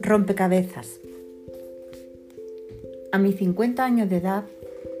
Rompecabezas. 0.00 1.00
A 3.12 3.18
mis 3.18 3.36
50 3.36 3.84
años 3.84 4.10
de 4.10 4.16
edad 4.16 4.44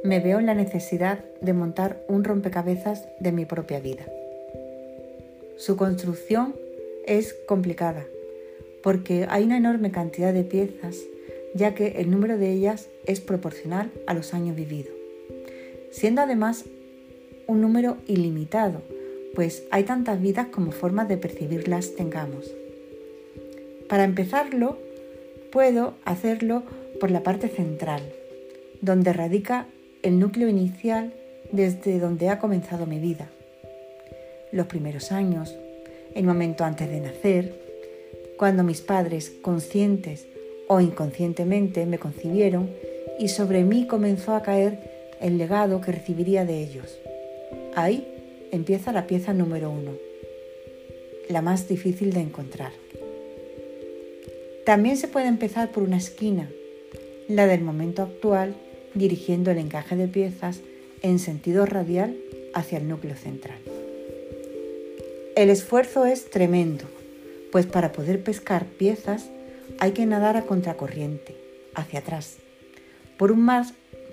me 0.02 0.20
veo 0.20 0.38
en 0.38 0.46
la 0.46 0.54
necesidad 0.54 1.24
de 1.40 1.52
montar 1.52 2.04
un 2.08 2.24
rompecabezas 2.24 3.06
de 3.20 3.32
mi 3.32 3.44
propia 3.44 3.80
vida. 3.80 4.04
Su 5.56 5.76
construcción 5.76 6.54
es 7.06 7.34
complicada 7.46 8.06
porque 8.82 9.26
hay 9.28 9.44
una 9.44 9.56
enorme 9.56 9.90
cantidad 9.90 10.32
de 10.32 10.44
piezas 10.44 10.98
ya 11.54 11.74
que 11.74 12.00
el 12.00 12.10
número 12.10 12.36
de 12.36 12.50
ellas 12.50 12.88
es 13.06 13.20
proporcional 13.20 13.92
a 14.06 14.14
los 14.14 14.34
años 14.34 14.56
vividos, 14.56 14.92
siendo 15.90 16.20
además 16.20 16.64
un 17.46 17.60
número 17.60 17.98
ilimitado, 18.06 18.82
pues 19.34 19.64
hay 19.70 19.84
tantas 19.84 20.20
vidas 20.20 20.48
como 20.48 20.72
formas 20.72 21.08
de 21.08 21.16
percibirlas 21.16 21.94
tengamos. 21.94 22.50
Para 23.88 24.04
empezarlo, 24.04 24.78
puedo 25.52 25.94
hacerlo 26.04 26.62
por 27.00 27.10
la 27.10 27.22
parte 27.22 27.48
central, 27.48 28.02
donde 28.80 29.12
radica 29.12 29.66
el 30.02 30.18
núcleo 30.18 30.48
inicial 30.48 31.12
desde 31.52 31.98
donde 31.98 32.28
ha 32.28 32.38
comenzado 32.38 32.86
mi 32.86 32.98
vida. 32.98 33.28
Los 34.52 34.66
primeros 34.66 35.12
años, 35.12 35.54
el 36.14 36.24
momento 36.24 36.64
antes 36.64 36.88
de 36.88 37.00
nacer, 37.00 37.60
cuando 38.38 38.62
mis 38.62 38.80
padres, 38.80 39.30
conscientes 39.42 40.26
o 40.68 40.80
inconscientemente, 40.80 41.86
me 41.86 41.98
concibieron 41.98 42.70
y 43.18 43.28
sobre 43.28 43.64
mí 43.64 43.86
comenzó 43.86 44.34
a 44.34 44.42
caer 44.42 44.78
el 45.20 45.38
legado 45.38 45.80
que 45.80 45.92
recibiría 45.92 46.44
de 46.44 46.62
ellos. 46.62 46.98
Ahí 47.74 48.13
empieza 48.54 48.92
la 48.92 49.06
pieza 49.06 49.32
número 49.32 49.70
uno, 49.70 49.92
la 51.28 51.42
más 51.42 51.68
difícil 51.68 52.12
de 52.12 52.20
encontrar. 52.20 52.72
También 54.64 54.96
se 54.96 55.08
puede 55.08 55.26
empezar 55.26 55.70
por 55.72 55.82
una 55.82 55.96
esquina, 55.96 56.48
la 57.28 57.46
del 57.46 57.62
momento 57.62 58.02
actual, 58.02 58.54
dirigiendo 58.94 59.50
el 59.50 59.58
encaje 59.58 59.96
de 59.96 60.08
piezas 60.08 60.60
en 61.02 61.18
sentido 61.18 61.66
radial 61.66 62.16
hacia 62.54 62.78
el 62.78 62.88
núcleo 62.88 63.16
central. 63.16 63.58
El 65.36 65.50
esfuerzo 65.50 66.06
es 66.06 66.30
tremendo, 66.30 66.84
pues 67.50 67.66
para 67.66 67.92
poder 67.92 68.22
pescar 68.22 68.66
piezas 68.66 69.30
hay 69.78 69.92
que 69.92 70.06
nadar 70.06 70.36
a 70.36 70.42
contracorriente, 70.42 71.36
hacia 71.74 71.98
atrás, 71.98 72.36
por 73.18 73.32
un 73.32 73.40
mar, 73.40 73.66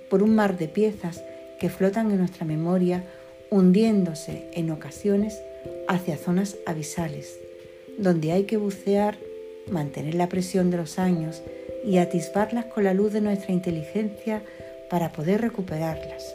por 0.10 0.24
un 0.24 0.36
mar 0.36 0.58
de 0.58 0.68
piezas 0.68 1.24
que 1.60 1.70
flotan 1.70 2.10
en 2.12 2.18
nuestra 2.18 2.46
memoria, 2.46 3.06
hundiéndose 3.52 4.50
en 4.54 4.72
ocasiones 4.72 5.40
hacia 5.88 6.18
zonas 6.18 6.58
abisales, 6.66 7.38
donde 7.98 8.32
hay 8.32 8.46
que 8.46 8.58
bucear 8.58 9.18
mantener 9.70 10.16
la 10.16 10.30
presión 10.30 10.72
de 10.72 10.78
los 10.78 10.98
años 10.98 11.44
y 11.86 11.98
atisbarlas 11.98 12.66
con 12.66 12.84
la 12.84 12.94
luz 12.94 13.14
de 13.14 13.22
nuestra 13.22 13.52
inteligencia 13.52 14.42
para 14.90 15.12
poder 15.12 15.42
recuperarlas. 15.42 16.34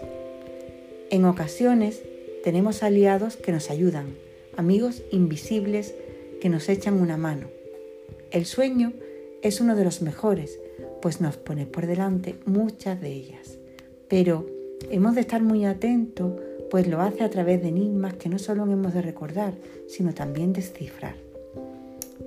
En 1.11 1.25
ocasiones 1.25 2.03
tenemos 2.45 2.83
aliados 2.83 3.37
que 3.37 3.53
nos 3.53 3.71
ayudan, 3.71 4.15
amigos 4.57 5.03
invisibles 5.11 5.95
que 6.41 6.49
nos 6.49 6.69
echan 6.69 7.01
una 7.01 7.17
mano. 7.17 7.49
El 8.31 8.45
sueño 8.45 8.93
es 9.43 9.61
uno 9.61 9.75
de 9.75 9.85
los 9.85 10.03
mejores, 10.03 10.59
pues 11.01 11.21
nos 11.21 11.37
pone 11.37 11.65
por 11.67 11.87
delante 11.87 12.35
muchas 12.45 13.01
de 13.01 13.13
ellas. 13.13 13.59
Pero 14.09 14.47
hemos 14.91 15.15
de 15.15 15.23
estar 15.23 15.43
muy 15.43 15.65
atentos, 15.65 16.33
pues 16.77 16.89
lo 16.89 17.01
hace 17.01 17.25
a 17.25 17.31
través 17.31 17.63
de 17.63 17.69
enigmas 17.69 18.13
que 18.17 18.29
no 18.29 18.39
solo 18.39 18.65
hemos 18.65 18.93
de 18.93 19.01
recordar, 19.01 19.55
sino 19.89 20.13
también 20.13 20.53
descifrar. 20.53 21.15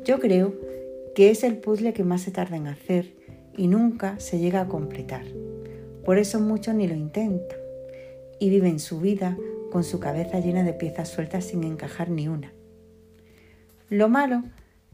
Yo 0.04 0.20
creo 0.20 0.56
que 1.14 1.30
es 1.30 1.44
el 1.44 1.58
puzzle 1.58 1.94
que 1.94 2.04
más 2.04 2.22
se 2.22 2.32
tarda 2.32 2.58
en 2.58 2.66
hacer 2.66 3.14
y 3.56 3.68
nunca 3.68 4.20
se 4.20 4.40
llega 4.40 4.62
a 4.62 4.68
completar. 4.68 5.22
Por 6.04 6.18
eso 6.18 6.40
muchos 6.40 6.74
ni 6.74 6.88
lo 6.88 6.96
intentan 6.96 7.60
y 8.40 8.50
viven 8.50 8.80
su 8.80 9.00
vida 9.00 9.38
con 9.72 9.84
su 9.84 10.00
cabeza 10.00 10.40
llena 10.40 10.64
de 10.64 10.74
piezas 10.74 11.10
sueltas 11.10 11.46
sin 11.46 11.64
encajar 11.64 12.10
ni 12.10 12.28
una. 12.28 12.52
Lo 13.88 14.10
malo 14.10 14.42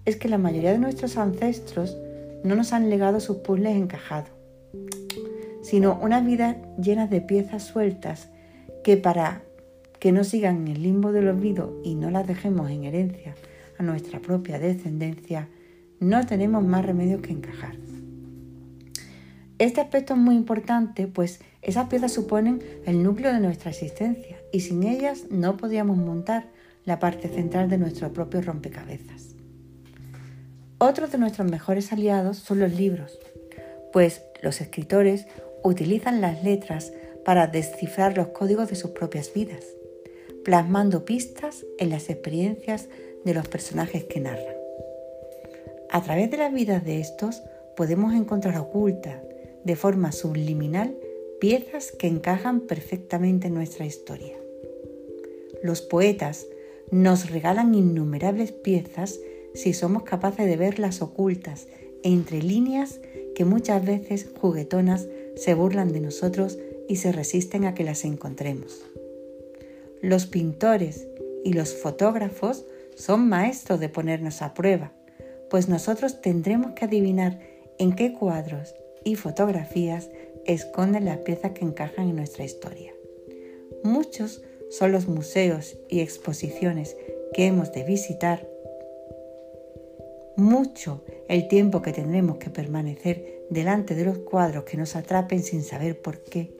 es 0.03 0.17
que 0.17 0.27
la 0.27 0.37
mayoría 0.37 0.73
de 0.73 0.79
nuestros 0.79 1.15
ancestros 1.15 1.95
no 2.43 2.57
nos 2.57 2.73
han 2.73 2.89
legado 2.89 3.21
sus 3.21 3.37
puzzles 3.37 3.77
encajados, 3.77 4.31
sino 5.61 5.97
una 6.01 6.19
vida 6.19 6.57
llena 6.77 7.07
de 7.07 7.21
piezas 7.21 7.63
sueltas 7.63 8.34
que 8.85 8.97
para 8.97 9.41
que 9.99 10.11
no 10.11 10.23
sigan 10.23 10.57
en 10.57 10.67
el 10.67 10.83
limbo 10.83 11.11
del 11.11 11.27
olvido 11.27 11.81
y 11.83 11.95
no 11.95 12.11
las 12.11 12.27
dejemos 12.27 12.69
en 12.69 12.83
herencia 12.83 13.33
a 13.79 13.83
nuestra 13.83 14.19
propia 14.19 14.59
descendencia, 14.59 15.49
no 15.99 16.23
tenemos 16.27 16.63
más 16.63 16.85
remedio 16.85 17.19
que 17.19 17.31
encajar. 17.31 17.75
Este 19.57 19.81
aspecto 19.81 20.13
es 20.13 20.19
muy 20.19 20.35
importante, 20.35 21.07
pues 21.07 21.39
esas 21.63 21.87
piezas 21.87 22.13
suponen 22.13 22.61
el 22.85 23.01
núcleo 23.01 23.33
de 23.33 23.39
nuestra 23.39 23.71
existencia 23.71 24.37
y 24.53 24.59
sin 24.59 24.83
ellas 24.83 25.23
no 25.31 25.57
podríamos 25.57 25.97
montar 25.97 26.51
la 26.83 26.99
parte 26.99 27.27
central 27.27 27.71
de 27.71 27.79
nuestro 27.79 28.13
propio 28.13 28.43
rompecabezas. 28.43 29.33
Otro 30.77 31.07
de 31.07 31.17
nuestros 31.17 31.49
mejores 31.49 31.91
aliados 31.91 32.37
son 32.37 32.59
los 32.59 32.71
libros, 32.71 33.17
pues 33.91 34.21
los 34.43 34.61
escritores 34.61 35.25
utilizan 35.63 36.21
las 36.21 36.43
letras 36.43 36.93
para 37.25 37.47
descifrar 37.47 38.15
los 38.15 38.29
códigos 38.29 38.69
de 38.69 38.75
sus 38.75 38.91
propias 38.91 39.33
vidas, 39.33 39.65
plasmando 40.45 41.03
pistas 41.03 41.65
en 41.79 41.89
las 41.89 42.09
experiencias 42.09 42.87
de 43.25 43.33
los 43.33 43.47
personajes 43.47 44.05
que 44.05 44.19
narran. 44.19 44.55
A 45.89 46.01
través 46.01 46.29
de 46.29 46.37
las 46.37 46.53
vidas 46.53 46.85
de 46.85 47.01
estos 47.01 47.41
podemos 47.75 48.13
encontrar 48.13 48.57
ocultas, 48.57 49.21
de 49.63 49.75
forma 49.75 50.11
subliminal, 50.11 50.95
piezas 51.41 51.91
que 51.91 52.07
encajan 52.07 52.61
perfectamente 52.61 53.47
en 53.47 53.55
nuestra 53.55 53.85
historia. 53.85 54.35
Los 55.63 55.81
poetas 55.81 56.45
nos 56.91 57.31
regalan 57.31 57.73
innumerables 57.73 58.51
piezas 58.51 59.19
si 59.55 59.73
somos 59.73 60.03
capaces 60.03 60.45
de 60.45 60.57
verlas 60.57 61.01
ocultas 61.01 61.67
entre 62.03 62.43
líneas 62.43 62.99
que 63.35 63.45
muchas 63.45 63.83
veces 63.83 64.29
juguetonas 64.39 65.07
se 65.35 65.53
burlan 65.55 65.91
de 65.91 66.01
nosotros 66.01 66.59
y 66.87 66.97
se 66.97 67.11
resisten 67.11 67.65
a 67.65 67.73
que 67.73 67.83
las 67.83 68.05
encontremos. 68.05 68.85
Los 70.01 70.25
pintores 70.25 71.07
y 71.43 71.53
los 71.53 71.73
fotógrafos 71.73 72.65
son 72.95 73.27
maestros 73.27 73.79
de 73.79 73.89
ponernos 73.89 74.41
a 74.41 74.53
prueba 74.53 74.93
pues 75.49 75.69
nosotros 75.69 76.21
tendremos 76.21 76.73
que 76.73 76.85
adivinar 76.85 77.39
en 77.77 77.95
qué 77.95 78.13
cuadros 78.13 78.75
y 79.03 79.15
fotografías 79.15 80.09
esconden 80.45 81.05
las 81.05 81.19
piezas 81.19 81.51
que 81.51 81.65
encajan 81.65 82.09
en 82.09 82.15
nuestra 82.15 82.43
historia. 82.43 82.93
Muchos 83.83 84.43
son 84.69 84.91
los 84.91 85.07
museos 85.07 85.77
y 85.89 86.01
exposiciones 86.01 86.97
que 87.33 87.45
hemos 87.45 87.71
de 87.71 87.83
visitar, 87.83 88.47
mucho 90.37 91.03
el 91.29 91.47
tiempo 91.47 91.81
que 91.81 91.93
tendremos 91.93 92.37
que 92.37 92.49
permanecer 92.49 93.45
delante 93.49 93.95
de 93.95 94.05
los 94.05 94.17
cuadros 94.19 94.65
que 94.65 94.75
nos 94.75 94.95
atrapen 94.95 95.41
sin 95.41 95.63
saber 95.63 96.01
por 96.01 96.23
qué, 96.23 96.54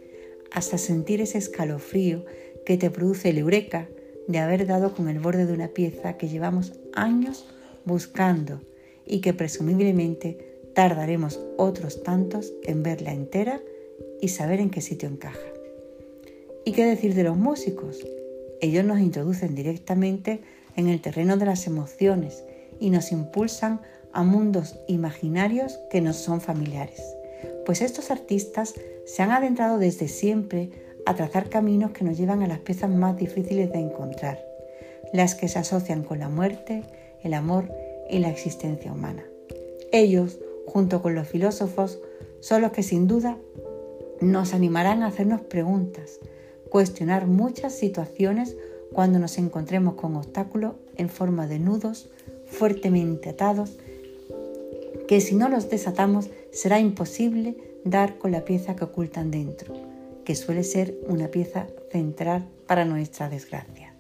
hasta 0.56 0.78
sentir 0.78 1.20
ese 1.22 1.38
escalofrío 1.38 2.26
que 2.66 2.78
te 2.78 2.90
produce 2.90 3.30
el 3.30 3.38
eureka 3.38 3.90
de 4.28 4.40
haber 4.40 4.66
dado 4.66 4.96
con 4.96 5.10
el 5.10 5.20
borde 5.20 5.46
de 5.46 5.54
una 5.54 5.68
pieza 5.68 6.18
que 6.18 6.30
llevamos 6.30 6.80
años 6.94 7.46
buscando 7.84 8.62
y 9.06 9.20
que 9.20 9.34
presumiblemente 9.34 10.62
tardaremos 10.74 11.42
otros 11.58 12.04
tantos 12.04 12.54
en 12.64 12.84
verla 12.84 13.12
entera 13.12 13.62
y 14.22 14.30
saber 14.30 14.62
en 14.62 14.70
qué 14.70 14.80
sitio 14.80 15.10
encaja. 15.10 15.38
¿Y 16.64 16.72
qué 16.72 16.86
decir 16.86 17.16
de 17.16 17.26
los 17.26 17.36
músicos? 17.38 18.00
Ellos 18.62 18.86
nos 18.86 19.00
introducen 19.00 19.56
directamente 19.56 20.40
en 20.78 20.88
el 20.88 21.02
terreno 21.02 21.36
de 21.36 21.46
las 21.46 21.68
emociones 21.68 22.46
y 22.80 22.92
nos 22.92 23.12
impulsan 23.12 23.82
a 24.14 24.24
mundos 24.24 24.80
imaginarios 24.88 25.78
que 25.92 26.00
nos 26.00 26.16
son 26.16 26.40
familiares. 26.40 27.02
Pues 27.66 27.82
estos 27.82 28.12
artistas 28.12 28.74
se 29.06 29.24
han 29.24 29.32
adentrado 29.32 29.78
desde 29.78 30.08
siempre 30.08 30.70
a 31.06 31.16
trazar 31.16 31.50
caminos 31.50 31.92
que 31.92 32.04
nos 32.04 32.18
llevan 32.18 32.42
a 32.42 32.48
las 32.48 32.60
piezas 32.60 32.90
más 32.90 33.18
difíciles 33.18 33.72
de 33.72 33.80
encontrar, 33.80 34.44
las 35.14 35.36
que 35.36 35.48
se 35.48 35.60
asocian 35.60 36.04
con 36.04 36.20
la 36.20 36.30
muerte, 36.30 36.84
el 37.24 37.34
amor 37.34 37.72
y 38.10 38.20
la 38.20 38.30
existencia 38.30 38.92
humana. 38.92 39.24
Ellos, 39.92 40.40
junto 40.66 41.02
con 41.02 41.16
los 41.16 41.28
filósofos, 41.28 42.00
son 42.40 42.62
los 42.62 42.72
que 42.72 42.84
sin 42.84 43.08
duda 43.08 43.38
nos 44.22 44.54
animarán 44.54 45.04
a 45.04 45.08
hacernos 45.08 45.42
preguntas, 45.42 46.20
cuestionar 46.70 47.28
muchas 47.28 47.74
situaciones 47.74 48.56
cuando 48.94 49.20
nos 49.20 49.38
encontremos 49.38 49.96
con 49.96 50.16
obstáculos 50.16 50.76
en 50.96 51.10
forma 51.10 51.48
de 51.48 51.60
nudos 51.60 52.10
fuertemente 52.46 53.30
atados, 53.30 53.78
que 55.08 55.22
si 55.22 55.36
no 55.36 55.50
los 55.50 55.70
desatamos 55.70 56.30
será 56.52 56.80
imposible 56.80 57.58
dar 57.84 58.18
con 58.18 58.32
la 58.32 58.46
pieza 58.46 58.76
que 58.76 58.86
ocultan 58.86 59.32
dentro, 59.32 59.74
que 60.24 60.36
suele 60.36 60.64
ser 60.64 60.98
una 61.08 61.28
pieza 61.28 61.68
central 61.92 62.48
para 62.68 62.86
nuestra 62.86 63.30
desgracia. 63.30 63.94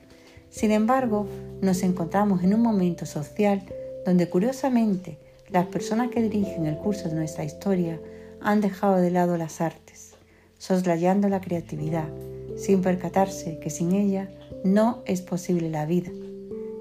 Sin 0.49 0.71
embargo, 0.71 1.27
nos 1.61 1.83
encontramos 1.83 2.43
en 2.43 2.53
un 2.53 2.61
momento 2.61 3.05
social 3.05 3.61
donde 4.05 4.29
curiosamente 4.29 5.17
las 5.49 5.67
personas 5.67 6.09
que 6.09 6.21
dirigen 6.21 6.65
el 6.65 6.77
curso 6.77 7.09
de 7.09 7.15
nuestra 7.15 7.43
historia 7.43 7.99
han 8.41 8.61
dejado 8.61 8.97
de 8.97 9.11
lado 9.11 9.37
las 9.37 9.61
artes, 9.61 10.13
soslayando 10.57 11.29
la 11.29 11.41
creatividad, 11.41 12.07
sin 12.55 12.81
percatarse 12.81 13.59
que 13.59 13.69
sin 13.69 13.91
ella 13.91 14.29
no 14.63 15.03
es 15.05 15.21
posible 15.21 15.69
la 15.69 15.85
vida. 15.85 16.11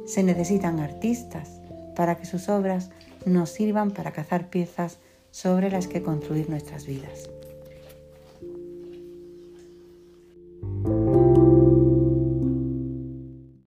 Se 0.06 0.22
necesitan 0.22 0.80
artistas 0.80 1.60
para 1.96 2.16
que 2.16 2.26
sus 2.26 2.48
obras 2.48 2.90
nos 3.26 3.50
sirvan 3.50 3.90
para 3.90 4.12
cazar 4.12 4.50
piezas 4.50 4.98
sobre 5.30 5.70
las 5.70 5.88
que 5.88 6.02
construir 6.02 6.48
nuestras 6.48 6.86
vidas. 6.86 7.28